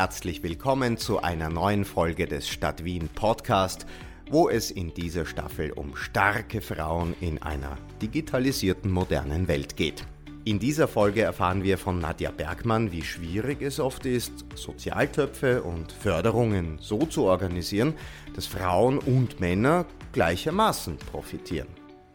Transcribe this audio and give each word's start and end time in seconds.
Herzlich 0.00 0.42
willkommen 0.42 0.96
zu 0.96 1.20
einer 1.20 1.50
neuen 1.50 1.84
Folge 1.84 2.26
des 2.26 2.48
Stadt 2.48 2.84
Wien 2.84 3.10
Podcast, 3.14 3.84
wo 4.30 4.48
es 4.48 4.70
in 4.70 4.94
dieser 4.94 5.26
Staffel 5.26 5.72
um 5.72 5.94
starke 5.94 6.62
Frauen 6.62 7.14
in 7.20 7.42
einer 7.42 7.76
digitalisierten 8.00 8.90
modernen 8.90 9.46
Welt 9.46 9.76
geht. 9.76 10.06
In 10.46 10.58
dieser 10.58 10.88
Folge 10.88 11.20
erfahren 11.20 11.64
wir 11.64 11.76
von 11.76 11.98
Nadja 11.98 12.30
Bergmann, 12.30 12.92
wie 12.92 13.02
schwierig 13.02 13.60
es 13.60 13.78
oft 13.78 14.06
ist, 14.06 14.32
Sozialtöpfe 14.54 15.62
und 15.62 15.92
Förderungen 15.92 16.78
so 16.80 17.00
zu 17.00 17.24
organisieren, 17.24 17.92
dass 18.34 18.46
Frauen 18.46 19.00
und 19.00 19.38
Männer 19.38 19.84
gleichermaßen 20.12 20.96
profitieren. 20.96 21.68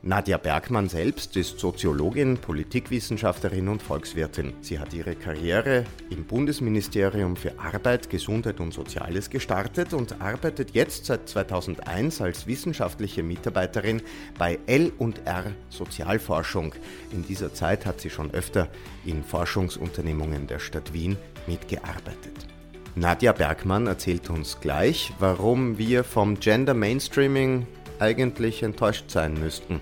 Nadja 0.07 0.37
Bergmann 0.37 0.88
selbst 0.88 1.35
ist 1.35 1.57
Soziologin, 1.57 2.38
Politikwissenschaftlerin 2.38 3.67
und 3.67 3.81
Volkswirtin. 3.81 4.53
Sie 4.61 4.77
hat 4.77 4.93
ihre 4.93 5.16
Karriere 5.16 5.84
im 6.11 6.25
Bundesministerium 6.25 7.35
für 7.35 7.57
Arbeit, 7.57 8.11
Gesundheit 8.11 8.59
und 8.59 8.71
Soziales 8.71 9.31
gestartet 9.31 9.94
und 9.94 10.21
arbeitet 10.21 10.75
jetzt 10.75 11.07
seit 11.07 11.27
2001 11.27 12.21
als 12.21 12.45
wissenschaftliche 12.45 13.23
Mitarbeiterin 13.23 13.99
bei 14.38 14.59
L&R 14.67 15.45
Sozialforschung. 15.70 16.75
In 17.11 17.25
dieser 17.25 17.55
Zeit 17.55 17.88
hat 17.88 17.99
sie 17.99 18.11
schon 18.11 18.30
öfter 18.30 18.69
in 19.05 19.23
Forschungsunternehmungen 19.23 20.45
der 20.45 20.59
Stadt 20.59 20.94
Wien 20.94 21.17
mitgearbeitet. 21.47 22.45
Nadja 22.94 23.31
Bergmann 23.31 23.88
erzählt 23.88 24.30
uns 24.30 24.59
gleich, 24.61 25.13
warum 25.17 25.80
wir 25.80 26.03
vom 26.03 26.39
Gender 26.39 26.75
Mainstreaming 26.75 27.66
eigentlich 27.99 28.63
enttäuscht 28.63 29.09
sein 29.09 29.34
müssten 29.35 29.81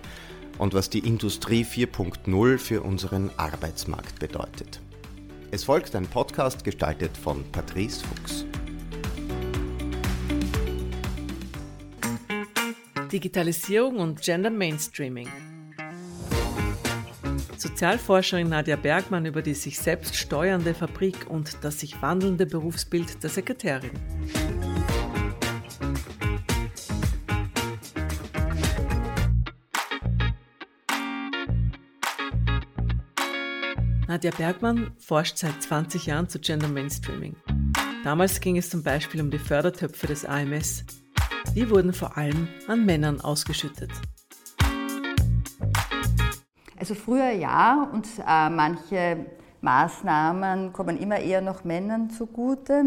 und 0.58 0.74
was 0.74 0.90
die 0.90 1.00
Industrie 1.00 1.64
4.0 1.64 2.58
für 2.58 2.82
unseren 2.82 3.32
Arbeitsmarkt 3.38 4.20
bedeutet. 4.20 4.82
Es 5.52 5.66
folgt 5.66 5.96
ein 5.96 6.08
Podcast 6.08 6.64
gestaltet 6.64 7.16
von 7.16 7.44
Patrice 7.52 8.04
Fuchs. 8.06 8.46
Digitalisierung 13.12 13.98
und 13.98 14.22
Gender 14.22 14.50
Mainstreaming. 14.50 15.30
Sozialforscherin 17.58 18.50
Nadja 18.50 18.76
Bergmann 18.76 19.26
über 19.26 19.42
die 19.42 19.54
sich 19.54 19.78
selbst 19.78 20.16
steuernde 20.16 20.74
Fabrik 20.74 21.30
und 21.30 21.64
das 21.64 21.80
sich 21.80 22.02
wandelnde 22.02 22.46
Berufsbild 22.46 23.22
der 23.22 23.30
Sekretärin. 23.30 23.92
Nadja 34.08 34.32
Bergmann 34.38 34.92
forscht 35.00 35.38
seit 35.38 35.64
20 35.64 36.08
Jahren 36.08 36.28
zu 36.28 36.38
Gender 36.38 36.68
Mainstreaming. 36.68 37.38
Damals 38.04 38.42
ging 38.42 38.58
es 38.58 38.70
zum 38.70 38.84
Beispiel 38.84 39.22
um 39.22 39.32
die 39.32 39.40
Fördertöpfe 39.40 40.08
des 40.08 40.26
AMS. 40.26 40.84
Die 41.56 41.70
wurden 41.70 41.94
vor 41.94 42.18
allem 42.18 42.50
an 42.68 42.86
Männern 42.86 43.22
ausgeschüttet. 43.22 43.92
Also 46.78 46.96
früher 46.96 47.32
ja 47.32 47.90
und 47.94 48.06
äh, 48.28 48.50
manche 48.50 49.26
Maßnahmen 49.62 50.74
kommen 50.74 50.98
immer 50.98 51.20
eher 51.20 51.40
noch 51.40 51.64
Männern 51.64 52.10
zugute. 52.10 52.84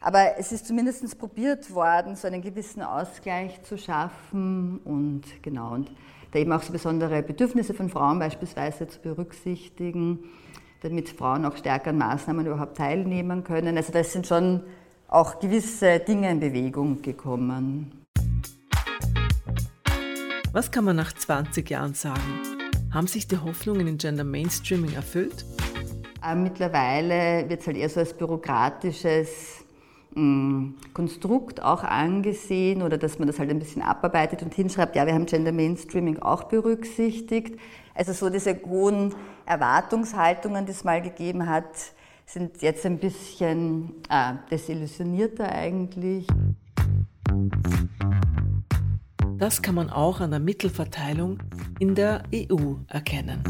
Aber 0.00 0.36
es 0.38 0.50
ist 0.50 0.66
zumindest 0.66 1.16
probiert 1.20 1.72
worden, 1.72 2.16
so 2.16 2.26
einen 2.26 2.42
gewissen 2.42 2.82
Ausgleich 2.82 3.62
zu 3.62 3.78
schaffen 3.78 4.78
und 4.78 5.22
genau. 5.40 5.74
Und 5.74 5.92
da 6.32 6.38
eben 6.38 6.52
auch 6.52 6.62
so 6.62 6.72
besondere 6.72 7.22
Bedürfnisse 7.22 7.74
von 7.74 7.88
Frauen 7.88 8.18
beispielsweise 8.18 8.88
zu 8.88 9.00
berücksichtigen, 9.00 10.18
damit 10.80 11.10
Frauen 11.10 11.44
auch 11.44 11.56
stärker 11.56 11.90
an 11.90 11.98
Maßnahmen 11.98 12.46
überhaupt 12.46 12.78
teilnehmen 12.78 13.44
können. 13.44 13.76
Also 13.76 13.92
da 13.92 14.02
sind 14.02 14.26
schon 14.26 14.62
auch 15.08 15.38
gewisse 15.38 16.00
Dinge 16.00 16.30
in 16.30 16.40
Bewegung 16.40 17.02
gekommen. 17.02 17.92
Was 20.52 20.70
kann 20.70 20.84
man 20.84 20.96
nach 20.96 21.12
20 21.12 21.68
Jahren 21.70 21.94
sagen? 21.94 22.40
Haben 22.92 23.06
sich 23.06 23.26
die 23.26 23.38
Hoffnungen 23.38 23.86
in 23.86 23.98
Gender 23.98 24.24
Mainstreaming 24.24 24.94
erfüllt? 24.94 25.44
Äh, 26.24 26.34
mittlerweile 26.34 27.48
wird 27.48 27.60
es 27.60 27.66
halt 27.66 27.76
eher 27.76 27.88
so 27.88 28.00
als 28.00 28.14
bürokratisches 28.14 29.61
Konstrukt 30.92 31.62
auch 31.62 31.84
angesehen 31.84 32.82
oder 32.82 32.98
dass 32.98 33.18
man 33.18 33.28
das 33.28 33.38
halt 33.38 33.48
ein 33.48 33.58
bisschen 33.58 33.80
abarbeitet 33.80 34.42
und 34.42 34.52
hinschreibt, 34.52 34.94
ja, 34.94 35.06
wir 35.06 35.14
haben 35.14 35.24
Gender 35.24 35.52
Mainstreaming 35.52 36.18
auch 36.18 36.44
berücksichtigt. 36.44 37.58
Also 37.94 38.12
so 38.12 38.28
diese 38.28 38.60
hohen 38.66 39.14
Erwartungshaltungen, 39.46 40.66
die 40.66 40.72
es 40.72 40.84
mal 40.84 41.00
gegeben 41.00 41.48
hat, 41.48 41.74
sind 42.26 42.60
jetzt 42.60 42.84
ein 42.84 42.98
bisschen 42.98 43.94
äh, 44.10 44.34
desillusionierter 44.50 45.50
eigentlich. 45.50 46.26
Das 49.38 49.62
kann 49.62 49.74
man 49.74 49.88
auch 49.88 50.20
an 50.20 50.30
der 50.30 50.40
Mittelverteilung 50.40 51.38
in 51.78 51.94
der 51.94 52.22
EU 52.34 52.74
erkennen. 52.88 53.42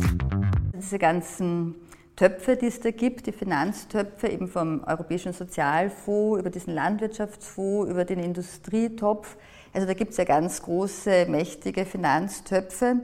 Diese 0.74 0.98
ganzen 0.98 1.74
Töpfe, 2.16 2.56
die 2.56 2.66
es 2.66 2.80
da 2.80 2.90
gibt, 2.90 3.26
die 3.26 3.32
Finanztöpfe 3.32 4.28
eben 4.28 4.46
vom 4.46 4.84
Europäischen 4.84 5.32
Sozialfonds, 5.32 6.40
über 6.40 6.50
diesen 6.50 6.74
Landwirtschaftsfonds, 6.74 7.90
über 7.90 8.04
den 8.04 8.18
Industrietopf. 8.18 9.36
Also 9.72 9.86
da 9.86 9.94
gibt 9.94 10.10
es 10.10 10.18
ja 10.18 10.24
ganz 10.24 10.62
große, 10.62 11.26
mächtige 11.28 11.86
Finanztöpfe, 11.86 13.00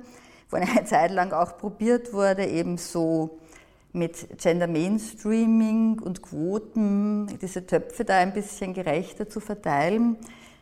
wo 0.50 0.56
eine 0.56 0.84
Zeit 0.84 1.10
lang 1.10 1.32
auch 1.32 1.56
probiert 1.56 2.12
wurde, 2.12 2.44
eben 2.46 2.76
so 2.76 3.38
mit 3.92 4.38
Gender 4.38 4.66
Mainstreaming 4.66 5.98
und 6.00 6.22
Quoten 6.22 7.38
diese 7.40 7.66
Töpfe 7.66 8.04
da 8.04 8.18
ein 8.18 8.34
bisschen 8.34 8.74
gerechter 8.74 9.28
zu 9.28 9.40
verteilen. 9.40 10.16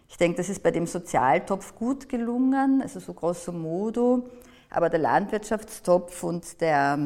Ich 0.09 0.17
denke, 0.17 0.37
das 0.37 0.49
ist 0.49 0.63
bei 0.63 0.71
dem 0.71 0.87
Sozialtopf 0.87 1.75
gut 1.75 2.09
gelungen, 2.09 2.81
also 2.81 3.01
so 3.01 3.13
grosso 3.13 3.51
modo. 3.51 4.29
Aber 4.71 4.91
der 4.91 5.01
Landwirtschaftstopf 5.01 6.23
und 6.23 6.61
der 6.61 6.99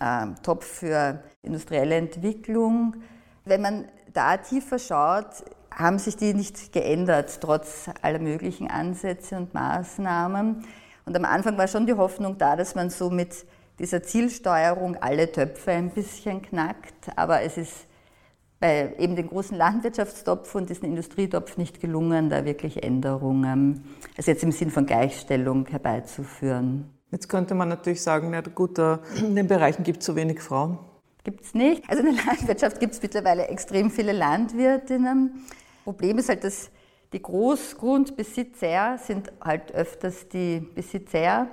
äh, 0.00 0.26
Topf 0.42 0.66
für 0.66 1.22
industrielle 1.42 1.96
Entwicklung, 1.96 2.96
wenn 3.44 3.62
man 3.62 3.84
da 4.12 4.36
tiefer 4.36 4.78
schaut, 4.78 5.44
haben 5.70 5.98
sich 5.98 6.16
die 6.16 6.34
nicht 6.34 6.72
geändert, 6.72 7.38
trotz 7.40 7.90
aller 8.02 8.18
möglichen 8.18 8.68
Ansätze 8.68 9.36
und 9.36 9.54
Maßnahmen. 9.54 10.64
Und 11.04 11.16
am 11.16 11.24
Anfang 11.24 11.58
war 11.58 11.68
schon 11.68 11.86
die 11.86 11.94
Hoffnung 11.94 12.38
da, 12.38 12.56
dass 12.56 12.74
man 12.74 12.90
so 12.90 13.10
mit 13.10 13.46
dieser 13.78 14.02
Zielsteuerung 14.02 14.96
alle 14.96 15.30
Töpfe 15.32 15.72
ein 15.72 15.90
bisschen 15.90 16.42
knackt. 16.42 17.10
Aber 17.16 17.42
es 17.42 17.56
ist 17.56 17.86
bei 18.60 18.94
eben 18.98 19.16
dem 19.16 19.28
großen 19.28 19.56
Landwirtschaftstopf 19.56 20.54
und 20.54 20.70
diesem 20.70 20.84
Industrietopf 20.84 21.56
nicht 21.56 21.80
gelungen, 21.80 22.30
da 22.30 22.44
wirklich 22.44 22.82
Änderungen, 22.84 23.84
also 24.16 24.30
jetzt 24.30 24.44
im 24.44 24.52
Sinn 24.52 24.70
von 24.70 24.86
Gleichstellung 24.86 25.66
herbeizuführen. 25.66 26.88
Jetzt 27.12 27.28
könnte 27.28 27.54
man 27.54 27.68
natürlich 27.68 28.02
sagen, 28.02 28.30
na 28.30 28.40
gut, 28.40 28.78
in 28.78 29.36
den 29.36 29.46
Bereichen 29.46 29.84
gibt 29.84 30.00
es 30.00 30.06
zu 30.06 30.16
wenig 30.16 30.40
Frauen. 30.40 30.78
Gibt 31.24 31.44
es 31.44 31.54
nicht. 31.54 31.88
Also 31.88 32.02
in 32.02 32.16
der 32.16 32.24
Landwirtschaft 32.26 32.80
gibt 32.80 32.94
es 32.94 33.02
mittlerweile 33.02 33.48
extrem 33.48 33.90
viele 33.90 34.12
Landwirtinnen. 34.12 35.44
Problem 35.84 36.16
ist 36.18 36.30
halt, 36.30 36.42
dass 36.42 36.70
die 37.12 37.20
Großgrundbesitzer 37.20 38.98
sind 38.98 39.30
halt 39.42 39.72
öfters 39.72 40.26
die 40.30 40.60
Besitzer, 40.60 41.48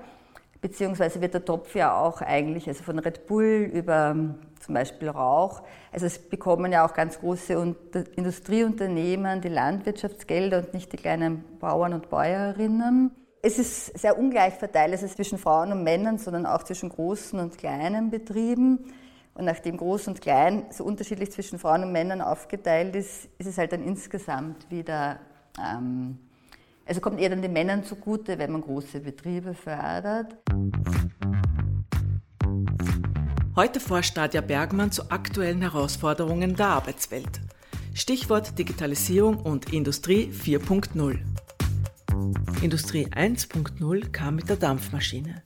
beziehungsweise 0.62 1.20
wird 1.20 1.34
der 1.34 1.44
Topf 1.44 1.76
ja 1.76 2.00
auch 2.00 2.22
eigentlich, 2.22 2.66
also 2.70 2.82
von 2.84 2.98
Red 2.98 3.28
Bull 3.28 3.70
über 3.74 4.16
zum 4.62 4.74
Beispiel 4.74 5.10
Rauch, 5.10 5.62
also 5.92 6.06
es 6.06 6.20
bekommen 6.20 6.72
ja 6.72 6.86
auch 6.86 6.94
ganz 6.94 7.20
große 7.20 7.76
Industrieunternehmen 8.16 9.42
die 9.42 9.50
Landwirtschaftsgelder 9.50 10.60
und 10.60 10.74
nicht 10.74 10.94
die 10.94 10.98
kleinen 10.98 11.44
Bauern 11.60 11.94
und 11.94 12.10
Bäuerinnen 12.10 13.12
es 13.42 13.58
ist 13.58 13.98
sehr 13.98 14.18
ungleich 14.18 14.56
verteilt, 14.56 14.94
es 14.94 15.04
ist 15.04 15.16
zwischen 15.16 15.38
Frauen 15.38 15.72
und 15.72 15.84
Männern, 15.84 16.18
sondern 16.18 16.46
auch 16.46 16.64
zwischen 16.64 16.90
großen 16.90 17.40
und 17.40 17.58
kleinen 17.58 18.10
Betrieben. 18.10 18.92
Und 19.34 19.46
nachdem 19.46 19.78
groß 19.78 20.10
und 20.10 20.20
klein 20.20 20.66
so 20.70 20.84
unterschiedlich 20.84 21.32
zwischen 21.32 21.60
Frauen 21.60 21.84
und 21.84 21.94
Männern 21.94 22.22
aufgeteilt 22.22 22.96
ist, 22.96 23.30
ist 23.38 23.48
es 23.48 23.58
halt 23.58 23.72
dann 23.72 23.84
insgesamt 23.84 24.70
wieder, 24.70 25.20
ähm, 25.58 26.18
also 26.86 27.00
kommt 27.00 27.20
eher 27.22 27.30
dann 27.30 27.42
den 27.42 27.54
Männern 27.54 27.84
zugute, 27.84 28.38
wenn 28.38 28.52
man 28.52 28.62
große 28.62 29.00
Betriebe 29.00 29.54
fördert. 29.54 30.36
Heute 33.56 33.80
forscht 33.80 34.18
Nadja 34.18 34.42
Bergmann 34.42 34.92
zu 34.92 35.10
aktuellen 35.12 35.62
Herausforderungen 35.62 36.56
der 36.56 36.68
Arbeitswelt. 36.68 37.40
Stichwort 37.94 38.58
Digitalisierung 38.58 39.38
und 39.38 39.72
Industrie 39.72 40.32
4.0. 40.32 41.29
Industrie 42.62 43.08
1.0 43.08 44.12
kam 44.12 44.36
mit 44.36 44.50
der 44.50 44.58
Dampfmaschine, 44.58 45.42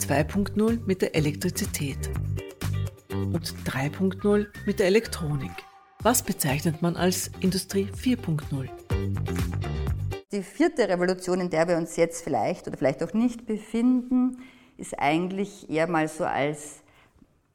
2.0 0.00 0.80
mit 0.84 1.00
der 1.00 1.14
Elektrizität 1.14 2.10
und 3.12 3.54
3.0 3.64 4.46
mit 4.66 4.80
der 4.80 4.86
Elektronik. 4.86 5.52
Was 6.02 6.24
bezeichnet 6.24 6.82
man 6.82 6.96
als 6.96 7.30
Industrie 7.38 7.84
4.0? 7.84 8.68
Die 10.32 10.42
vierte 10.42 10.88
Revolution, 10.88 11.40
in 11.40 11.50
der 11.50 11.68
wir 11.68 11.76
uns 11.76 11.94
jetzt 11.94 12.24
vielleicht 12.24 12.66
oder 12.66 12.76
vielleicht 12.76 13.04
auch 13.04 13.12
nicht 13.12 13.46
befinden, 13.46 14.38
ist 14.76 14.98
eigentlich 14.98 15.70
eher 15.70 15.86
mal 15.86 16.08
so 16.08 16.24
als 16.24 16.82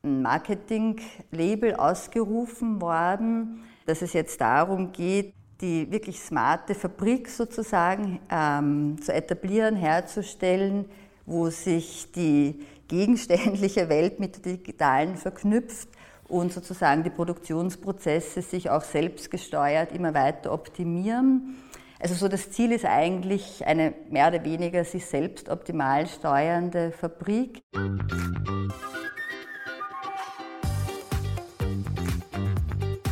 Marketing-Label 0.03 1.75
ausgerufen 1.75 2.79
worden, 2.79 3.65
dass 3.85 4.01
es 4.01 4.13
jetzt 4.13 4.39
darum 4.39 4.93
geht, 4.93 5.33
die 5.61 5.91
wirklich 5.91 6.19
smarte 6.19 6.75
Fabrik 6.75 7.29
sozusagen 7.29 8.19
ähm, 8.29 8.97
zu 9.01 9.13
etablieren, 9.13 9.75
herzustellen, 9.75 10.85
wo 11.25 11.49
sich 11.49 12.11
die 12.11 12.65
gegenständliche 12.87 13.87
Welt 13.87 14.19
mit 14.19 14.43
der 14.45 14.53
digitalen 14.53 15.15
verknüpft 15.15 15.89
und 16.27 16.51
sozusagen 16.51 17.03
die 17.03 17.09
Produktionsprozesse 17.09 18.41
sich 18.41 18.69
auch 18.69 18.83
selbst 18.83 19.29
gesteuert 19.29 19.91
immer 19.91 20.13
weiter 20.13 20.51
optimieren. 20.51 21.57
Also 21.99 22.15
so 22.15 22.27
das 22.27 22.49
Ziel 22.49 22.71
ist 22.71 22.85
eigentlich 22.85 23.65
eine 23.67 23.93
mehr 24.09 24.29
oder 24.29 24.43
weniger 24.43 24.83
sich 24.83 25.05
selbst 25.05 25.49
optimal 25.49 26.07
steuernde 26.07 26.91
Fabrik. 26.91 27.61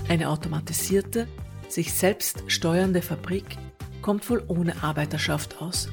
Eine 0.09 0.27
automatisierte, 0.27 1.27
sich 1.71 1.93
selbst 1.93 2.43
steuernde 2.47 3.01
Fabrik 3.01 3.57
kommt 4.01 4.29
wohl 4.29 4.43
ohne 4.47 4.81
Arbeiterschaft 4.81 5.61
aus. 5.61 5.89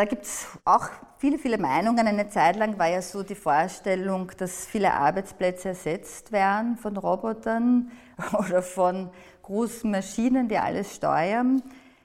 Da 0.00 0.06
gibt 0.06 0.24
es 0.24 0.46
auch 0.64 0.88
viele, 1.18 1.36
viele 1.38 1.58
Meinungen. 1.58 2.06
Eine 2.06 2.28
Zeit 2.30 2.56
lang 2.56 2.78
war 2.78 2.88
ja 2.88 3.02
so 3.02 3.22
die 3.22 3.34
Vorstellung, 3.34 4.32
dass 4.38 4.64
viele 4.66 4.94
Arbeitsplätze 4.94 5.68
ersetzt 5.68 6.32
werden 6.32 6.78
von 6.78 6.96
Robotern 6.96 7.90
oder 8.32 8.62
von 8.62 9.10
großen 9.42 9.90
Maschinen, 9.90 10.48
die 10.48 10.56
alles 10.56 10.96
steuern. 10.96 11.62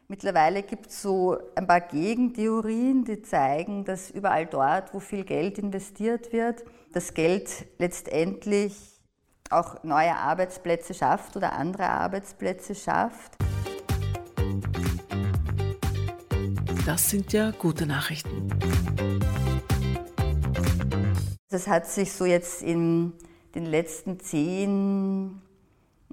Mittlerweile 0.07 0.61
gibt 0.61 0.91
es 0.91 1.01
so 1.01 1.35
ein 1.55 1.65
paar 1.65 1.81
Gegentheorien, 1.81 3.05
die 3.05 3.23
zeigen, 3.23 3.85
dass 3.85 4.11
überall 4.11 4.45
dort, 4.45 4.93
wo 4.93 4.99
viel 4.99 5.23
Geld 5.23 5.57
investiert 5.57 6.31
wird, 6.31 6.63
das 6.93 7.15
Geld 7.15 7.65
letztendlich 7.79 9.01
auch 9.49 9.83
neue 9.83 10.15
Arbeitsplätze 10.15 10.93
schafft 10.93 11.35
oder 11.35 11.53
andere 11.53 11.89
Arbeitsplätze 11.89 12.75
schafft. 12.75 13.35
Das 16.85 17.09
sind 17.09 17.33
ja 17.33 17.49
gute 17.49 17.87
Nachrichten. 17.87 18.49
Das 21.49 21.67
hat 21.67 21.87
sich 21.87 22.11
so 22.11 22.25
jetzt 22.25 22.61
in 22.61 23.13
den 23.55 23.65
letzten 23.65 24.19
zehn, 24.19 25.41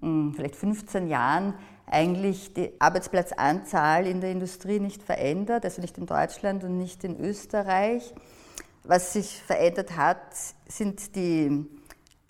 hm, 0.01 0.33
vielleicht 0.35 0.57
15 0.57 1.09
Jahren 1.09 1.53
eigentlich 1.93 2.55
die 2.55 2.73
Arbeitsplatzanzahl 2.79 4.07
in 4.07 4.21
der 4.21 4.31
Industrie 4.31 4.81
nicht 4.81 5.03
verändert, 5.03 5.65
also 5.65 5.81
nicht 5.81 5.99
in 5.99 6.07
Deutschland 6.07 6.65
und 6.65 6.79
nicht 6.79 7.05
in 7.05 7.21
Österreich. 7.21 8.15
Was 8.85 9.13
sich 9.13 9.43
verändert 9.43 9.97
hat, 9.97 10.23
sind 10.67 11.15
die 11.15 11.67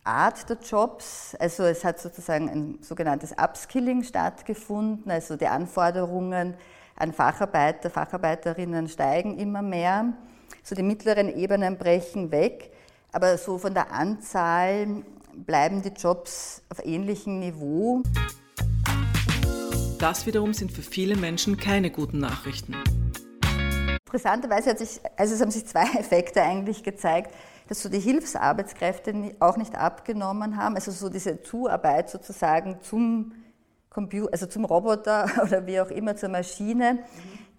Art 0.05 0.49
der 0.51 0.59
Jobs. 0.59 1.37
Also 1.39 1.63
es 1.63 1.85
hat 1.85 2.01
sozusagen 2.01 2.51
ein 2.51 2.79
sogenanntes 2.83 3.33
Upskilling 3.33 4.03
stattgefunden, 4.03 5.11
also 5.11 5.37
die 5.37 5.47
Anforderungen 5.47 6.55
an 6.97 7.13
Facharbeiter, 7.13 7.89
Facharbeiterinnen 7.89 8.89
steigen 8.89 9.39
immer 9.39 9.63
mehr. 9.63 10.13
So 10.63 10.75
die 10.75 10.83
mittleren 10.83 11.29
Ebenen 11.35 11.79
brechen 11.79 12.31
weg, 12.31 12.73
aber 13.13 13.39
so 13.39 13.59
von 13.59 13.75
der 13.75 13.93
Anzahl 13.93 15.03
bleiben 15.35 15.83
die 15.83 15.89
Jobs 15.89 16.63
auf 16.69 16.85
ähnlichem 16.85 17.39
Niveau. 17.39 18.03
Das 20.03 20.27
wiederum 20.27 20.53
sind 20.53 20.73
für 20.73 20.83
viele 20.83 21.15
Menschen 21.15 21.57
keine 21.57 21.89
guten 21.89 22.19
Nachrichten. 22.19 22.75
Interessanterweise 24.05 24.71
hat 24.71 24.81
sich, 24.81 25.01
also 25.17 25.33
es 25.33 25.41
haben 25.41 25.53
sich 25.53 25.65
zwei 25.65 25.85
Effekte 25.97 26.43
eigentlich 26.43 26.83
gezeigt, 26.83 27.33
dass 27.69 27.85
so 27.85 27.89
die 27.89 28.01
Hilfsarbeitskräfte 28.01 29.37
auch 29.39 29.57
nicht 29.57 29.77
abgenommen 29.77 30.57
haben, 30.57 30.75
also 30.75 30.91
so 30.91 31.09
diese 31.09 31.41
Zuarbeit 31.45 32.11
sozusagen 32.11 32.81
zum 32.81 33.31
Computer, 33.91 34.33
also 34.33 34.47
zum 34.47 34.65
Roboter 34.65 35.31
oder 35.45 35.69
wie 35.69 35.81
auch 35.81 35.91
immer 35.91 36.17
zur 36.17 36.31
Maschine, 36.31 37.05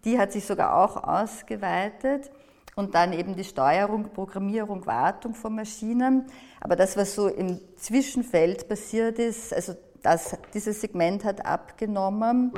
die 0.04 0.20
hat 0.20 0.34
sich 0.34 0.44
sogar 0.44 0.76
auch 0.76 1.02
ausgeweitet 1.02 2.30
und 2.76 2.94
dann 2.94 3.14
eben 3.14 3.38
die 3.38 3.46
Steuerung, 3.46 4.10
Programmierung, 4.10 4.86
Wartung 4.86 5.34
von 5.34 5.56
Maschinen. 5.56 6.26
Aber 6.60 6.76
das, 6.76 6.98
was 6.98 7.16
so 7.16 7.30
im 7.30 7.62
Zwischenfeld 7.78 8.68
passiert 8.68 9.18
ist, 9.18 9.54
also 9.54 9.76
das, 10.04 10.38
dieses 10.54 10.82
Segment 10.82 11.24
hat 11.24 11.46
abgenommen. 11.46 12.52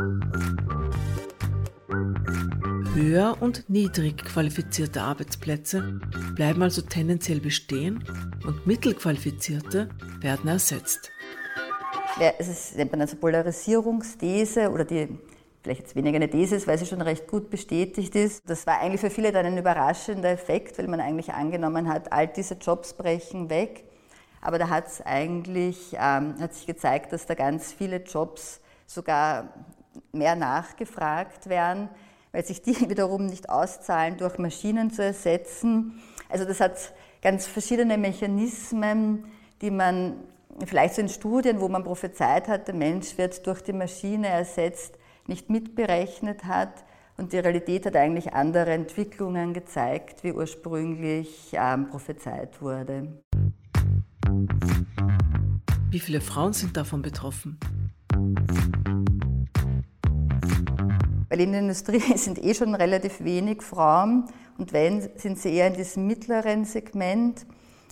Höher 2.94 3.38
und 3.40 3.70
niedrig 3.70 4.24
qualifizierte 4.26 5.02
Arbeitsplätze 5.02 6.00
bleiben 6.36 6.62
also 6.62 6.82
tendenziell 6.82 7.40
bestehen 7.40 8.04
und 8.46 8.66
mittelqualifizierte 8.66 9.90
werden 10.22 10.48
ersetzt. 10.48 11.12
Es 12.40 12.48
ist, 12.48 12.78
nennt 12.78 12.92
man 12.92 13.02
also 13.02 13.18
Polarisierungsthese 13.18 14.72
oder 14.72 14.86
die 14.86 15.10
vielleicht 15.62 15.82
jetzt 15.82 15.96
weniger 15.96 16.16
eine 16.16 16.30
These 16.30 16.56
ist, 16.56 16.68
weil 16.68 16.78
sie 16.78 16.86
schon 16.86 17.02
recht 17.02 17.28
gut 17.28 17.50
bestätigt 17.50 18.16
ist. 18.16 18.42
Das 18.48 18.66
war 18.66 18.80
eigentlich 18.80 19.02
für 19.02 19.10
viele 19.10 19.32
dann 19.32 19.46
ein 19.46 19.58
überraschender 19.58 20.30
Effekt, 20.30 20.78
weil 20.78 20.88
man 20.88 21.02
eigentlich 21.02 21.34
angenommen 21.34 21.90
hat, 21.90 22.14
all 22.14 22.28
diese 22.28 22.54
Jobs 22.56 22.94
brechen 22.94 23.50
weg. 23.50 23.84
Aber 24.46 24.60
da 24.60 24.70
hat 24.70 24.86
es 24.86 25.02
eigentlich, 25.04 25.94
ähm, 26.00 26.36
hat 26.40 26.54
sich 26.54 26.68
gezeigt, 26.68 27.12
dass 27.12 27.26
da 27.26 27.34
ganz 27.34 27.74
viele 27.74 27.98
Jobs 28.04 28.62
sogar 28.86 29.50
mehr 30.12 30.36
nachgefragt 30.36 31.50
werden, 31.50 31.90
weil 32.32 32.46
sich 32.46 32.62
die 32.62 32.80
wiederum 32.90 33.26
nicht 33.26 33.50
auszahlen, 33.50 34.18
durch 34.18 34.38
Maschinen 34.38 34.92
zu 34.92 35.04
ersetzen. 35.04 36.00
Also 36.30 36.46
das 36.46 36.60
hat 36.60 36.94
ganz 37.24 37.48
verschiedene 37.48 37.98
Mechanismen, 37.98 39.26
die 39.64 39.72
man 39.72 40.14
vielleicht 40.64 40.94
so 40.94 41.02
in 41.02 41.10
Studien, 41.10 41.60
wo 41.60 41.68
man 41.68 41.84
prophezeit 41.84 42.48
hat, 42.48 42.68
der 42.68 42.76
Mensch 42.76 43.18
wird 43.18 43.48
durch 43.48 43.64
die 43.64 43.74
Maschine 43.74 44.28
ersetzt, 44.28 44.94
nicht 45.26 45.50
mitberechnet 45.50 46.44
hat. 46.44 46.84
Und 47.18 47.34
die 47.34 47.40
Realität 47.40 47.88
hat 47.88 47.96
eigentlich 47.96 48.34
andere 48.36 48.74
Entwicklungen 48.74 49.56
gezeigt, 49.56 50.24
wie 50.24 50.34
ursprünglich 50.34 51.52
ähm, 51.54 51.88
prophezeit 51.88 52.62
wurde. 52.62 53.24
Wie 55.90 56.00
viele 56.00 56.20
Frauen 56.22 56.54
sind 56.54 56.76
davon 56.76 57.02
betroffen? 57.02 57.58
Weil 61.30 61.40
in 61.42 61.52
der 61.52 61.62
Industrie 61.62 62.00
sind 62.18 62.44
eh 62.44 62.54
schon 62.54 62.76
relativ 62.76 63.24
wenig 63.24 63.62
Frauen 63.62 64.26
und 64.58 64.74
wenn, 64.74 65.10
sind 65.18 65.40
sie 65.40 65.54
eher 65.54 65.68
in 65.68 65.74
diesem 65.74 66.08
mittleren 66.08 66.66
Segment. 66.66 67.46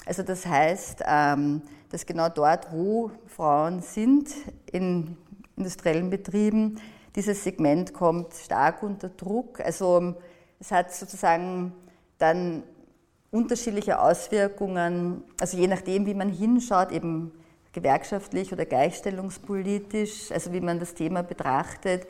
Also 0.06 0.24
das 0.24 0.46
heißt, 0.46 1.04
ähm, 1.06 1.62
dass 1.90 2.06
genau 2.06 2.30
dort, 2.30 2.72
wo 2.72 3.12
Frauen 3.28 3.82
sind, 3.82 4.30
in 4.72 5.16
industriellen 5.56 6.10
Betrieben, 6.10 6.80
dieses 7.16 7.44
Segment 7.44 7.94
kommt 7.94 8.34
stark 8.34 8.82
unter 8.84 9.10
Druck. 9.10 9.60
Also 9.60 10.16
es 10.60 10.72
hat 10.72 10.94
sozusagen 10.94 11.74
dann 12.18 12.64
unterschiedliche 13.34 14.00
Auswirkungen, 14.00 15.24
also 15.42 15.58
je 15.58 15.68
nachdem, 15.68 16.06
wie 16.06 16.14
man 16.14 16.30
hinschaut, 16.30 16.92
eben 16.92 17.32
gewerkschaftlich 17.74 18.54
oder 18.54 18.66
gleichstellungspolitisch, 18.66 20.32
also 20.32 20.54
wie 20.54 20.62
man 20.62 20.80
das 20.80 20.94
Thema 20.94 21.24
betrachtet, 21.24 22.06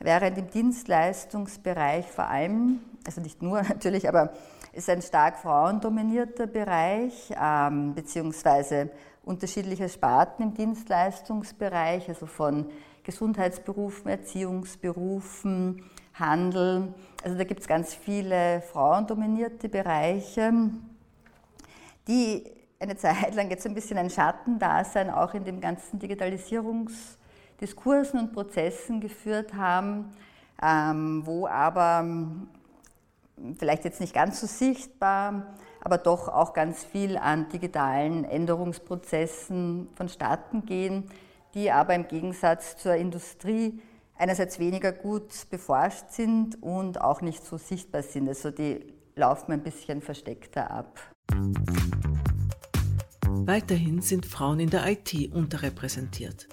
während 0.00 0.38
im 0.38 0.50
Dienstleistungsbereich 0.50 2.06
vor 2.06 2.26
allem, 2.26 2.80
also 3.06 3.20
nicht 3.20 3.42
nur 3.42 3.62
natürlich, 3.68 4.08
aber 4.08 4.32
ist 4.72 4.88
ein 4.88 5.02
stark 5.02 5.38
frauendominierter 5.40 6.46
Bereich, 6.46 7.30
ähm, 7.38 7.94
beziehungsweise 7.94 8.88
unterschiedliche 9.24 9.90
Sparten 9.90 10.42
im 10.42 10.54
Dienstleistungsbereich, 10.54 12.08
also 12.08 12.24
von 12.24 12.64
Gesundheitsberufen, 13.04 14.10
Erziehungsberufen, 14.10 15.84
Handel. 16.14 16.92
Also 17.22 17.38
da 17.38 17.44
gibt 17.44 17.60
es 17.60 17.68
ganz 17.68 17.94
viele 17.94 18.62
frauendominierte 18.62 19.68
Bereiche, 19.68 20.52
die 22.08 22.50
eine 22.80 22.96
Zeit 22.96 23.34
lang 23.34 23.50
jetzt 23.50 23.66
ein 23.66 23.74
bisschen 23.74 23.98
ein 23.98 24.08
Schattendasein 24.10 25.10
auch 25.10 25.34
in 25.34 25.44
den 25.44 25.60
ganzen 25.60 25.98
Digitalisierungsdiskursen 25.98 28.18
und 28.18 28.32
Prozessen 28.32 29.00
geführt 29.00 29.52
haben, 29.54 30.12
ähm, 30.60 31.22
wo 31.24 31.46
aber 31.46 32.00
ähm, 32.00 32.48
vielleicht 33.58 33.84
jetzt 33.84 34.00
nicht 34.00 34.14
ganz 34.14 34.40
so 34.40 34.46
sichtbar, 34.46 35.54
aber 35.80 35.98
doch 35.98 36.28
auch 36.28 36.54
ganz 36.54 36.84
viel 36.84 37.16
an 37.16 37.48
digitalen 37.48 38.24
Änderungsprozessen 38.24 39.88
vonstatten 39.94 40.66
gehen, 40.66 41.10
die 41.54 41.70
aber 41.70 41.94
im 41.94 42.08
Gegensatz 42.08 42.76
zur 42.76 42.94
Industrie 42.94 43.80
einerseits 44.22 44.60
weniger 44.60 44.92
gut 44.92 45.50
beforscht 45.50 46.10
sind 46.10 46.62
und 46.62 47.00
auch 47.00 47.22
nicht 47.22 47.44
so 47.44 47.58
sichtbar 47.58 48.04
sind. 48.04 48.28
Also 48.28 48.52
die 48.52 48.86
laufen 49.16 49.50
ein 49.50 49.64
bisschen 49.64 50.00
versteckter 50.00 50.70
ab. 50.70 51.00
Weiterhin 53.28 54.00
sind 54.00 54.24
Frauen 54.24 54.60
in 54.60 54.70
der 54.70 54.86
IT 54.86 55.34
unterrepräsentiert. 55.34 56.48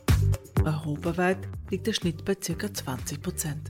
Europaweit 0.65 1.37
liegt 1.69 1.85
der 1.85 1.93
Schnitt 1.93 2.25
bei 2.25 2.33
ca. 2.33 2.73
20 2.73 3.21
Prozent. 3.21 3.69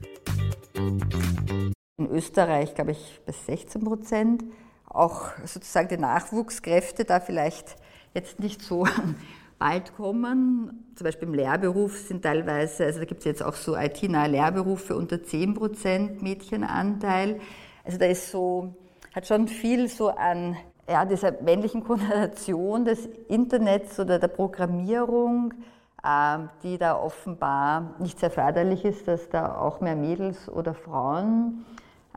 In 0.74 2.06
Österreich, 2.10 2.74
glaube 2.74 2.92
ich, 2.92 3.20
bis 3.26 3.44
16 3.44 3.84
Prozent. 3.84 4.44
Auch 4.86 5.32
sozusagen 5.44 5.88
die 5.88 5.98
Nachwuchskräfte 5.98 7.04
da 7.04 7.20
vielleicht 7.20 7.76
jetzt 8.14 8.40
nicht 8.40 8.62
so 8.62 8.86
bald 9.60 9.94
kommen. 9.94 10.90
Zum 10.96 11.04
Beispiel 11.04 11.28
im 11.28 11.34
Lehrberuf 11.34 11.96
sind 11.96 12.22
teilweise, 12.22 12.86
also 12.86 12.98
da 12.98 13.04
gibt 13.04 13.20
es 13.20 13.26
jetzt 13.26 13.42
auch 13.44 13.54
so 13.54 13.76
IT-nahe 13.76 14.28
Lehrberufe 14.28 14.96
unter 14.96 15.22
10 15.22 15.54
Prozent 15.54 16.22
Mädchenanteil. 16.22 17.38
Also 17.84 17.98
da 17.98 18.06
ist 18.06 18.30
so, 18.30 18.74
hat 19.14 19.26
schon 19.26 19.46
viel 19.46 19.86
so 19.86 20.08
an 20.08 20.56
ja, 20.88 21.04
dieser 21.04 21.40
männlichen 21.42 21.84
Konnotation 21.84 22.84
des 22.84 23.06
Internets 23.28 24.00
oder 24.00 24.18
der 24.18 24.28
Programmierung, 24.28 25.52
ähm, 26.04 26.48
die 26.62 26.78
da 26.78 26.96
offenbar 26.98 27.94
nicht 27.98 28.18
sehr 28.18 28.30
förderlich 28.30 28.84
ist, 28.86 29.06
dass 29.06 29.28
da 29.28 29.56
auch 29.56 29.80
mehr 29.80 29.94
Mädels 29.94 30.48
oder 30.48 30.72
Frauen 30.72 31.66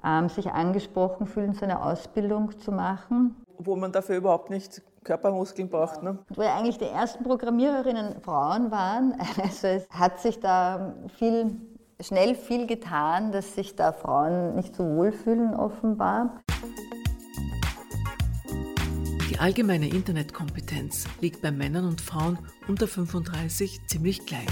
ähm, 0.03 0.29
sich 0.29 0.49
angesprochen 0.49 1.27
fühlen, 1.27 1.53
so 1.53 1.65
eine 1.65 1.83
Ausbildung 1.83 2.57
zu 2.57 2.71
machen. 2.71 3.35
Wo 3.57 3.75
man 3.75 3.91
dafür 3.91 4.15
überhaupt 4.15 4.49
nicht 4.49 4.81
Körpermuskeln 5.03 5.69
braucht. 5.69 6.03
Ne? 6.03 6.19
Wo 6.29 6.41
ja 6.41 6.55
eigentlich 6.55 6.77
die 6.77 6.85
ersten 6.85 7.23
Programmiererinnen 7.23 8.21
Frauen 8.21 8.71
waren. 8.71 9.15
Also 9.43 9.67
es 9.67 9.89
hat 9.89 10.19
sich 10.19 10.39
da 10.39 10.95
viel, 11.17 11.55
schnell 11.99 12.35
viel 12.35 12.67
getan, 12.67 13.31
dass 13.31 13.55
sich 13.55 13.75
da 13.75 13.91
Frauen 13.91 14.55
nicht 14.55 14.75
so 14.75 14.83
wohlfühlen 14.83 15.53
offenbar. 15.53 16.41
Die 19.29 19.39
allgemeine 19.39 19.89
Internetkompetenz 19.89 21.05
liegt 21.19 21.41
bei 21.41 21.51
Männern 21.51 21.85
und 21.85 22.01
Frauen 22.01 22.37
unter 22.67 22.87
35 22.87 23.87
ziemlich 23.87 24.25
gleich. 24.25 24.47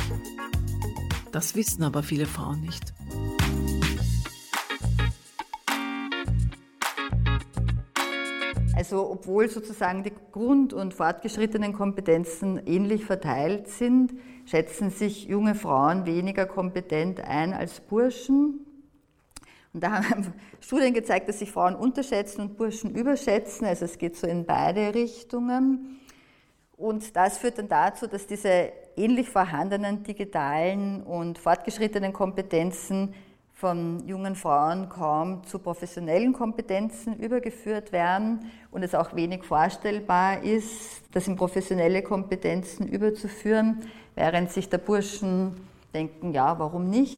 Das 1.32 1.56
wissen 1.56 1.84
aber 1.84 2.04
viele 2.04 2.26
Frauen 2.26 2.62
nicht. 2.62 2.94
Also 8.82 9.12
obwohl 9.12 9.48
sozusagen 9.48 10.02
die 10.02 10.12
grund- 10.32 10.74
und 10.74 10.96
fortgeschrittenen 10.96 11.72
Kompetenzen 11.72 12.60
ähnlich 12.66 13.06
verteilt 13.06 13.68
sind, 13.68 14.12
schätzen 14.46 14.90
sich 14.90 15.26
junge 15.26 15.54
Frauen 15.54 16.08
weniger 16.08 16.48
kompetent 16.48 17.22
ein 17.22 17.54
als 17.54 17.80
Burschen. 17.80 18.66
Und 19.72 19.84
da 19.84 20.10
haben 20.10 20.34
Studien 20.62 20.96
gezeigt, 20.96 21.30
dass 21.30 21.38
sich 21.38 21.52
Frauen 21.52 21.76
unterschätzen 21.76 22.42
und 22.42 22.58
Burschen 22.58 22.96
überschätzen. 22.96 23.68
Also 23.68 23.86
es 23.86 24.00
geht 24.00 24.16
so 24.16 24.26
in 24.26 24.46
beide 24.46 24.96
Richtungen. 24.96 26.00
Und 26.76 27.16
das 27.16 27.38
führt 27.38 27.60
dann 27.60 27.68
dazu, 27.68 28.08
dass 28.08 28.26
diese 28.26 28.72
ähnlich 28.98 29.30
vorhandenen 29.30 30.02
digitalen 30.02 31.04
und 31.04 31.38
fortgeschrittenen 31.38 32.14
Kompetenzen 32.14 33.14
von 33.62 34.08
jungen 34.08 34.36
Frauen 34.36 34.90
kaum 34.90 35.44
zu 35.46 35.60
professionellen 35.60 36.34
Kompetenzen 36.34 37.16
übergeführt 37.18 37.92
werden 37.92 38.40
und 38.72 38.82
es 38.82 38.96
auch 38.96 39.16
wenig 39.16 39.44
vorstellbar 39.44 40.42
ist, 40.42 41.04
das 41.12 41.28
in 41.28 41.36
professionelle 41.36 42.02
Kompetenzen 42.02 42.88
überzuführen, 42.88 43.82
während 44.16 44.50
sich 44.50 44.68
der 44.68 44.80
Burschen 44.80 45.56
denken, 45.94 46.34
ja, 46.34 46.58
warum 46.58 46.90
nicht? 46.90 47.16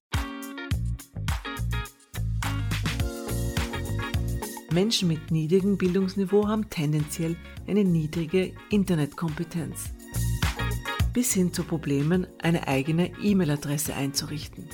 Menschen 4.73 5.07
mit 5.07 5.31
niedrigem 5.31 5.77
Bildungsniveau 5.77 6.50
haben 6.50 6.69
tendenziell 6.69 7.38
eine 7.69 7.85
niedrige 7.85 8.51
Internetkompetenz. 8.69 9.93
Bis 11.13 11.31
hin 11.31 11.53
zu 11.53 11.63
Problemen, 11.63 12.27
eine 12.41 12.67
eigene 12.67 13.12
E-Mail-Adresse 13.21 13.93
einzurichten 13.93 14.67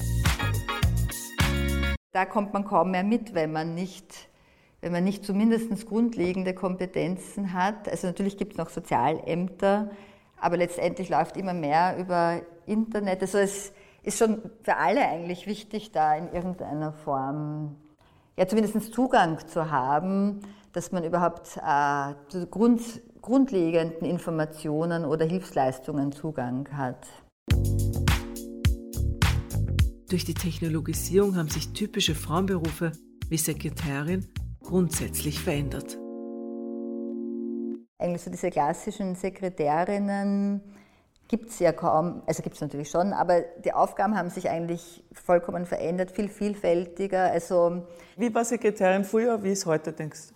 da 2.19 2.25
kommt 2.25 2.51
man 2.51 2.65
kaum 2.65 2.91
mehr 2.91 3.05
mit, 3.05 3.33
wenn 3.33 3.53
man 3.53 3.75
nicht, 3.75 4.27
wenn 4.81 4.91
man 4.91 5.05
nicht 5.05 5.23
zumindest 5.23 5.87
grundlegende 5.87 6.53
Kompetenzen 6.53 7.53
hat. 7.53 7.87
Also 7.87 8.07
natürlich 8.07 8.37
gibt 8.37 8.53
es 8.53 8.57
noch 8.57 8.67
Sozialämter, 8.67 9.89
aber 10.37 10.57
letztendlich 10.57 11.07
läuft 11.07 11.37
immer 11.37 11.53
mehr 11.53 11.95
über 11.97 12.41
Internet. 12.65 13.21
Also 13.21 13.37
es 13.37 13.71
ist 14.03 14.17
schon 14.17 14.41
für 14.63 14.75
alle 14.75 15.07
eigentlich 15.07 15.47
wichtig, 15.47 15.93
da 15.93 16.13
in 16.13 16.29
irgendeiner 16.33 16.91
Form 16.91 17.77
ja 18.35 18.45
zumindest 18.47 18.93
Zugang 18.93 19.39
zu 19.47 19.71
haben, 19.71 20.41
dass 20.73 20.91
man 20.91 21.05
überhaupt 21.05 21.55
äh, 21.55 22.15
zu 22.27 22.47
Grund, 22.47 22.81
grundlegenden 23.21 24.05
Informationen 24.05 25.05
oder 25.05 25.23
Hilfsleistungen 25.23 26.11
Zugang 26.11 26.67
hat. 26.73 27.07
Durch 30.09 30.25
die 30.25 30.33
Technologisierung 30.33 31.35
haben 31.35 31.49
sich 31.49 31.71
typische 31.71 32.15
Frauenberufe 32.15 32.93
wie 33.29 33.37
Sekretärin 33.37 34.27
grundsätzlich 34.59 35.39
verändert. 35.39 35.99
Eigentlich 37.99 38.23
so 38.23 38.31
diese 38.31 38.49
klassischen 38.49 39.13
Sekretärinnen 39.13 40.61
gibt 41.27 41.51
es 41.51 41.59
ja 41.59 41.71
kaum, 41.71 42.23
also 42.25 42.41
gibt 42.41 42.55
es 42.55 42.61
natürlich 42.61 42.89
schon, 42.89 43.13
aber 43.13 43.41
die 43.63 43.71
Aufgaben 43.71 44.17
haben 44.17 44.31
sich 44.31 44.49
eigentlich 44.49 45.03
vollkommen 45.13 45.67
verändert, 45.67 46.09
viel 46.09 46.27
vielfältiger. 46.27 47.31
Also 47.31 47.85
wie 48.17 48.33
war 48.33 48.43
Sekretärin 48.43 49.03
früher, 49.03 49.43
wie 49.43 49.51
ist 49.51 49.67
heute, 49.67 49.93
denkst 49.93 50.29
du? 50.29 50.33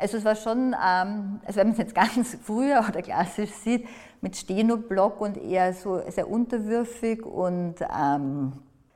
Also 0.00 0.18
es 0.18 0.24
war 0.24 0.36
schon, 0.36 0.76
ähm, 0.80 1.40
also 1.44 1.58
wenn 1.58 1.66
man 1.66 1.72
es 1.72 1.78
jetzt 1.78 1.94
ganz 1.96 2.38
früher 2.40 2.84
oder 2.88 3.02
klassisch 3.02 3.50
sieht, 3.50 3.84
mit 4.20 4.36
Stenoblock 4.36 5.20
und 5.20 5.36
eher 5.36 5.74
so 5.74 6.00
sehr 6.08 6.30
unterwürfig 6.30 7.26
und 7.26 7.74
ähm, 7.80 8.52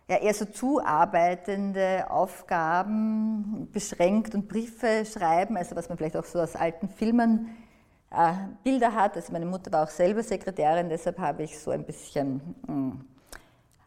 ja, 0.08 0.16
eher 0.16 0.34
so 0.34 0.44
zuarbeitende 0.44 2.10
Aufgaben 2.10 3.68
beschränkt 3.72 4.34
und 4.34 4.48
Briefe 4.48 5.04
schreiben, 5.06 5.56
also 5.56 5.76
was 5.76 5.88
man 5.88 5.98
vielleicht 5.98 6.16
auch 6.16 6.24
so 6.24 6.40
aus 6.40 6.56
alten 6.56 6.88
Filmen 6.88 7.56
äh, 8.10 8.32
Bilder 8.62 8.94
hat. 8.94 9.16
Also 9.16 9.32
meine 9.32 9.46
Mutter 9.46 9.72
war 9.72 9.84
auch 9.84 9.90
selber 9.90 10.22
Sekretärin, 10.22 10.88
deshalb 10.88 11.18
habe 11.18 11.44
ich 11.44 11.58
so 11.58 11.70
ein 11.70 11.84
bisschen, 11.84 12.40
mh, 12.66 12.74
hm, 12.74 13.04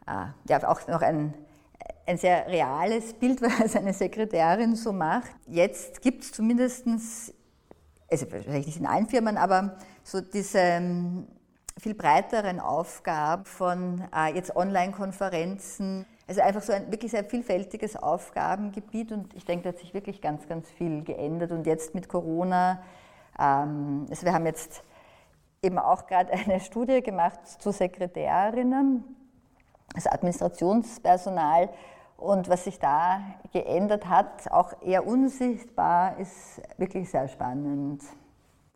äh, 0.06 0.50
ja, 0.50 0.68
auch 0.68 0.86
noch 0.88 1.02
ein, 1.02 1.34
ein 2.06 2.18
sehr 2.18 2.46
reales 2.46 3.12
Bild, 3.14 3.40
was 3.60 3.76
eine 3.76 3.92
Sekretärin 3.92 4.74
so 4.74 4.92
macht. 4.92 5.30
Jetzt 5.46 6.00
gibt 6.00 6.24
es 6.24 6.32
zumindest, 6.32 6.86
also 8.10 8.26
vielleicht 8.26 8.66
nicht 8.66 8.80
in 8.80 8.86
allen 8.86 9.06
Firmen, 9.06 9.36
aber 9.36 9.76
so 10.02 10.20
diese 10.20 10.76
hm, 10.76 11.26
viel 11.78 11.94
breiteren 11.94 12.58
Aufgaben 12.58 13.44
von 13.44 14.02
äh, 14.14 14.34
jetzt 14.34 14.56
Online-Konferenzen. 14.56 16.06
Also 16.26 16.40
einfach 16.40 16.62
so 16.62 16.72
ein 16.72 16.90
wirklich 16.90 17.10
sehr 17.10 17.24
vielfältiges 17.24 17.96
Aufgabengebiet 17.96 19.12
und 19.12 19.34
ich 19.34 19.44
denke, 19.44 19.64
da 19.64 19.68
hat 19.70 19.78
sich 19.78 19.92
wirklich 19.92 20.20
ganz, 20.20 20.48
ganz 20.48 20.70
viel 20.70 21.04
geändert. 21.04 21.52
Und 21.52 21.66
jetzt 21.66 21.94
mit 21.94 22.08
Corona, 22.08 22.82
ähm, 23.38 24.06
also 24.08 24.24
wir 24.24 24.32
haben 24.32 24.46
jetzt 24.46 24.82
eben 25.62 25.78
auch 25.78 26.06
gerade 26.06 26.32
eine 26.32 26.60
Studie 26.60 27.02
gemacht 27.02 27.46
zu 27.46 27.72
Sekretärinnen, 27.72 29.04
also 29.94 30.10
Administrationspersonal. 30.10 31.68
Und 32.16 32.48
was 32.48 32.64
sich 32.64 32.78
da 32.78 33.20
geändert 33.52 34.08
hat, 34.08 34.50
auch 34.50 34.72
eher 34.80 35.06
unsichtbar, 35.06 36.16
ist 36.18 36.62
wirklich 36.78 37.10
sehr 37.10 37.28
spannend. 37.28 38.02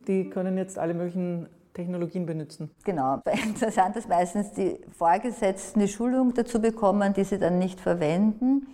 Die 0.07 0.29
können 0.29 0.59
jetzt 0.59 0.77
alle 0.77 0.93
möglichen 0.93 1.49
Technologien 1.73 2.25
benutzen. 2.25 2.71
Genau. 2.83 3.21
Interessant 3.45 3.95
ist 3.95 4.09
meistens 4.09 4.51
die 4.51 4.79
Vorgesetzten 4.97 5.79
die 5.79 5.87
Schulung 5.87 6.33
dazu 6.33 6.61
bekommen, 6.61 7.13
die 7.13 7.23
sie 7.23 7.37
dann 7.37 7.59
nicht 7.59 7.79
verwenden. 7.79 8.67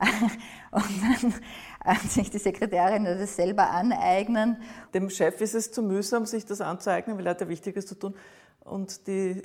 Und 0.70 0.84
dann 1.02 1.34
sich 2.08 2.30
die 2.30 2.38
Sekretärin 2.38 3.04
das 3.04 3.36
selber 3.36 3.70
aneignen. 3.70 4.58
Dem 4.94 5.10
Chef 5.10 5.40
ist 5.40 5.54
es 5.54 5.72
zu 5.72 5.82
mühsam, 5.82 6.26
sich 6.26 6.46
das 6.46 6.60
anzueignen, 6.60 7.18
weil 7.18 7.26
er 7.26 7.30
hat 7.30 7.40
ja 7.40 7.48
Wichtiges 7.48 7.86
zu 7.86 7.94
tun. 7.94 8.14
Und 8.60 9.06
die 9.06 9.42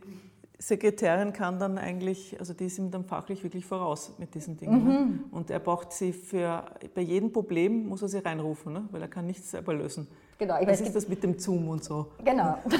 Sekretärin 0.59 1.33
kann 1.33 1.59
dann 1.59 1.77
eigentlich, 1.77 2.39
also 2.39 2.53
die 2.53 2.65
ist 2.65 2.77
ihm 2.77 2.91
dann 2.91 3.03
fachlich 3.03 3.43
wirklich 3.43 3.65
voraus 3.65 4.13
mit 4.17 4.33
diesen 4.35 4.57
Dingen. 4.57 4.83
Ne? 4.83 4.99
Mhm. 4.99 5.23
Und 5.31 5.49
er 5.49 5.59
braucht 5.59 5.91
sie 5.91 6.13
für, 6.13 6.65
bei 6.93 7.01
jedem 7.01 7.31
Problem 7.31 7.87
muss 7.87 8.01
er 8.01 8.07
sie 8.07 8.19
reinrufen, 8.19 8.73
ne? 8.73 8.87
weil 8.91 9.01
er 9.01 9.07
kann 9.07 9.25
nichts 9.25 9.51
selber 9.51 9.73
lösen. 9.73 10.07
Genau. 10.37 10.59
Ich 10.61 10.67
Was 10.67 10.81
ist 10.81 10.95
das 10.95 11.07
mit 11.07 11.23
dem 11.23 11.39
Zoom 11.39 11.69
und 11.69 11.83
so? 11.83 12.11
Genau. 12.23 12.57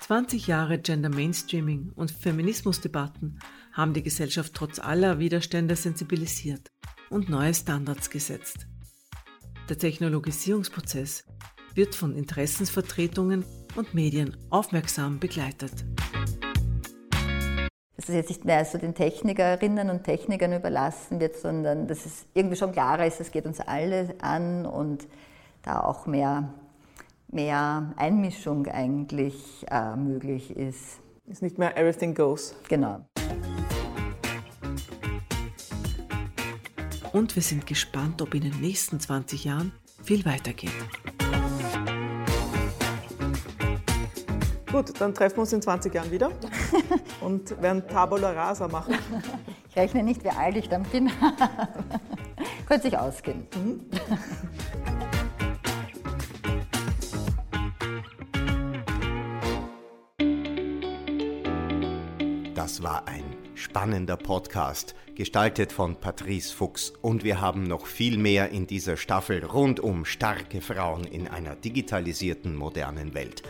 Zwanzig 0.00 0.46
Jahre 0.46 0.78
Gender 0.78 1.08
Mainstreaming 1.08 1.92
und 1.94 2.10
Feminismusdebatten 2.10 3.38
haben 3.72 3.94
die 3.94 4.02
Gesellschaft 4.02 4.52
trotz 4.52 4.78
aller 4.78 5.18
Widerstände 5.18 5.74
sensibilisiert 5.76 6.70
und 7.08 7.30
neue 7.30 7.54
Standards 7.54 8.10
gesetzt. 8.10 8.66
Der 9.68 9.78
Technologisierungsprozess 9.78 11.24
wird 11.74 11.94
von 11.94 12.14
Interessensvertretungen 12.14 13.44
und 13.76 13.94
Medien 13.94 14.36
aufmerksam 14.50 15.18
begleitet 15.18 15.72
dass 18.02 18.08
es 18.08 18.16
jetzt 18.16 18.30
nicht 18.30 18.44
mehr 18.44 18.64
so 18.64 18.78
den 18.78 18.94
Technikerinnen 18.94 19.88
und 19.88 20.02
Technikern 20.02 20.52
überlassen 20.52 21.20
wird, 21.20 21.36
sondern 21.36 21.86
dass 21.86 22.04
es 22.04 22.26
irgendwie 22.34 22.56
schon 22.56 22.72
klarer 22.72 23.06
ist, 23.06 23.20
es 23.20 23.30
geht 23.30 23.46
uns 23.46 23.60
alle 23.60 24.16
an 24.20 24.66
und 24.66 25.06
da 25.62 25.80
auch 25.80 26.06
mehr, 26.06 26.52
mehr 27.28 27.94
Einmischung 27.96 28.66
eigentlich 28.66 29.64
äh, 29.70 29.94
möglich 29.94 30.56
ist. 30.56 30.98
Ist 31.26 31.42
nicht 31.42 31.58
mehr 31.58 31.76
everything 31.76 32.12
goes. 32.12 32.56
Genau. 32.68 33.06
Und 37.12 37.36
wir 37.36 37.42
sind 37.42 37.68
gespannt, 37.68 38.20
ob 38.20 38.34
in 38.34 38.40
den 38.42 38.60
nächsten 38.60 38.98
20 38.98 39.44
Jahren 39.44 39.72
viel 40.02 40.24
weitergeht. 40.24 40.72
Gut, 44.72 44.98
dann 44.98 45.12
treffen 45.12 45.36
wir 45.36 45.40
uns 45.42 45.52
in 45.52 45.60
20 45.60 45.92
Jahren 45.92 46.10
wieder 46.10 46.32
und 47.20 47.60
werden 47.60 47.86
Tabula 47.86 48.30
Rasa 48.30 48.68
machen. 48.68 48.94
Ich 49.68 49.76
rechne 49.76 50.02
nicht, 50.02 50.24
wie 50.24 50.30
alt 50.30 50.56
ich 50.56 50.70
dann 50.70 50.84
bin. 50.84 51.10
Könnte 52.66 52.84
sich 52.84 52.96
ausgehen. 52.96 53.46
Mhm. 53.54 53.80
Das 62.54 62.82
war 62.82 63.06
ein 63.06 63.24
spannender 63.54 64.16
Podcast, 64.16 64.94
gestaltet 65.14 65.72
von 65.72 65.96
Patrice 65.96 66.54
Fuchs. 66.54 66.94
Und 67.02 67.24
wir 67.24 67.42
haben 67.42 67.64
noch 67.64 67.84
viel 67.84 68.16
mehr 68.16 68.48
in 68.48 68.66
dieser 68.66 68.96
Staffel 68.96 69.44
rund 69.44 69.80
um 69.80 70.06
starke 70.06 70.62
Frauen 70.62 71.04
in 71.04 71.28
einer 71.28 71.56
digitalisierten 71.56 72.56
modernen 72.56 73.12
Welt. 73.12 73.42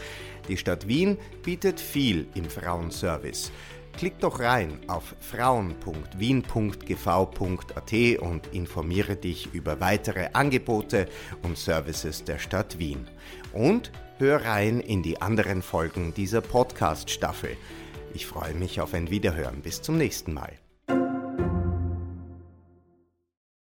Die 0.49 0.56
Stadt 0.56 0.88
Wien 0.88 1.18
bietet 1.42 1.80
viel 1.80 2.26
im 2.34 2.46
Frauenservice. 2.46 3.52
Klick 3.96 4.18
doch 4.20 4.40
rein 4.40 4.80
auf 4.88 5.14
frauen.wien.gv.at 5.20 8.20
und 8.20 8.46
informiere 8.52 9.16
dich 9.16 9.52
über 9.52 9.80
weitere 9.80 10.28
Angebote 10.32 11.08
und 11.42 11.58
Services 11.58 12.25
der 12.25 12.38
Stadt 12.38 12.78
Wien. 12.78 13.06
Und 13.52 13.92
hör 14.18 14.44
rein 14.44 14.80
in 14.80 15.02
die 15.02 15.20
anderen 15.20 15.61
Folgen 15.62 16.14
dieser 16.14 16.40
Podcast-Staffel. 16.40 17.56
Ich 18.14 18.26
freue 18.26 18.54
mich 18.54 18.80
auf 18.80 18.94
ein 18.94 19.11
Wiederhören. 19.11 19.61
Bis 19.62 19.82
zum 19.82 19.99
nächsten 19.99 20.32
Mal. 20.32 20.62